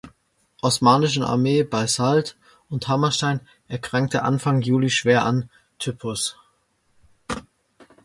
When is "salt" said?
1.85-2.35